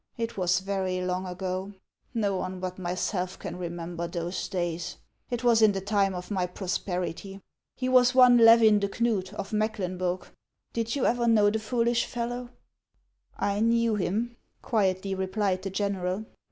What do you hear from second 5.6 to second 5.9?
in the